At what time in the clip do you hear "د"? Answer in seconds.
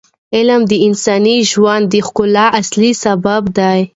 0.71-0.73, 1.89-1.95